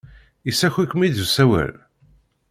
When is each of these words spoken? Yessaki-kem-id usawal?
Yessaki-kem-id 0.45 1.15
usawal? 1.23 1.73